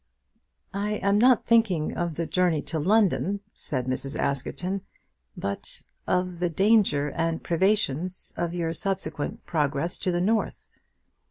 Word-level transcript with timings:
"I 0.73 0.93
am 0.93 1.19
not 1.19 1.45
thinking 1.45 1.95
of 1.95 2.15
the 2.15 2.25
journey 2.25 2.63
to 2.63 2.79
London," 2.79 3.41
said 3.53 3.85
Mrs. 3.85 4.17
Askerton, 4.17 4.81
"but 5.37 5.83
of 6.07 6.39
the 6.39 6.49
danger 6.49 7.09
and 7.11 7.43
privations 7.43 8.33
of 8.35 8.51
your 8.55 8.73
subsequent 8.73 9.45
progress 9.45 9.99
to 9.99 10.11
the 10.11 10.19
North." 10.19 10.69